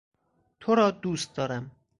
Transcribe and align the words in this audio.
تورا 0.59 0.91
دوست 0.91 1.35
دارم. 1.35 1.71